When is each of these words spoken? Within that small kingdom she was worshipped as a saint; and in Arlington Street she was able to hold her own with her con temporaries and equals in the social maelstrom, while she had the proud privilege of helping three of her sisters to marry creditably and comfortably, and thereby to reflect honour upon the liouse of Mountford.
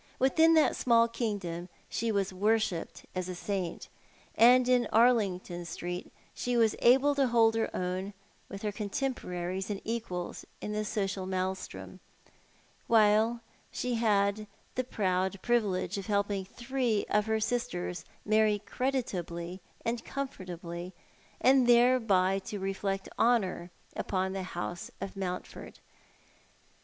Within 0.17 0.55
that 0.55 0.75
small 0.75 1.07
kingdom 1.07 1.69
she 1.87 2.11
was 2.11 2.33
worshipped 2.33 3.05
as 3.13 3.29
a 3.29 3.35
saint; 3.35 3.87
and 4.33 4.67
in 4.67 4.87
Arlington 4.91 5.63
Street 5.63 6.11
she 6.33 6.57
was 6.57 6.75
able 6.79 7.13
to 7.13 7.27
hold 7.27 7.53
her 7.53 7.69
own 7.75 8.13
with 8.49 8.63
her 8.63 8.71
con 8.71 8.89
temporaries 8.89 9.69
and 9.69 9.79
equals 9.85 10.43
in 10.59 10.71
the 10.71 10.83
social 10.85 11.27
maelstrom, 11.27 11.99
while 12.87 13.41
she 13.71 13.93
had 13.93 14.47
the 14.73 14.83
proud 14.83 15.39
privilege 15.43 15.99
of 15.99 16.07
helping 16.07 16.45
three 16.45 17.05
of 17.07 17.27
her 17.27 17.39
sisters 17.39 18.01
to 18.01 18.09
marry 18.25 18.57
creditably 18.57 19.61
and 19.85 20.03
comfortably, 20.03 20.93
and 21.39 21.67
thereby 21.67 22.39
to 22.39 22.57
reflect 22.57 23.07
honour 23.19 23.69
upon 23.95 24.33
the 24.33 24.41
liouse 24.45 24.89
of 24.99 25.15
Mountford. 25.15 25.77